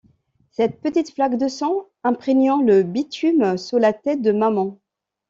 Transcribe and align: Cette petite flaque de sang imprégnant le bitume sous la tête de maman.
Cette 0.49 0.81
petite 0.81 1.11
flaque 1.13 1.37
de 1.37 1.47
sang 1.47 1.85
imprégnant 2.03 2.59
le 2.63 2.81
bitume 2.81 3.55
sous 3.59 3.77
la 3.77 3.93
tête 3.93 4.23
de 4.23 4.31
maman. 4.31 4.79